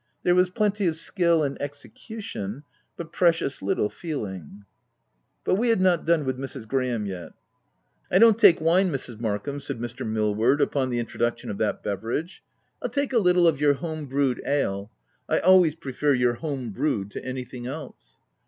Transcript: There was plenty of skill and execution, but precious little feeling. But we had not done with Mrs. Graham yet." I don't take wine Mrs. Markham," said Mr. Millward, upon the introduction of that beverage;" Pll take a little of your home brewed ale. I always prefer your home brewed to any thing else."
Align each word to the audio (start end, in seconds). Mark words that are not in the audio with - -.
There 0.23 0.33
was 0.33 0.49
plenty 0.49 0.87
of 0.87 0.95
skill 0.95 1.43
and 1.43 1.61
execution, 1.61 2.63
but 2.97 3.11
precious 3.13 3.61
little 3.61 3.87
feeling. 3.87 4.65
But 5.43 5.59
we 5.59 5.69
had 5.69 5.79
not 5.79 6.05
done 6.07 6.25
with 6.25 6.39
Mrs. 6.39 6.67
Graham 6.67 7.05
yet." 7.05 7.33
I 8.11 8.17
don't 8.17 8.39
take 8.39 8.59
wine 8.59 8.91
Mrs. 8.91 9.19
Markham," 9.19 9.59
said 9.59 9.77
Mr. 9.77 10.03
Millward, 10.03 10.59
upon 10.59 10.89
the 10.89 10.97
introduction 10.97 11.51
of 11.51 11.59
that 11.59 11.83
beverage;" 11.83 12.41
Pll 12.83 12.89
take 12.91 13.13
a 13.13 13.19
little 13.19 13.47
of 13.47 13.61
your 13.61 13.75
home 13.75 14.07
brewed 14.07 14.41
ale. 14.43 14.89
I 15.29 15.37
always 15.37 15.75
prefer 15.75 16.15
your 16.15 16.33
home 16.33 16.71
brewed 16.71 17.11
to 17.11 17.23
any 17.23 17.43
thing 17.45 17.67
else." 17.67 18.17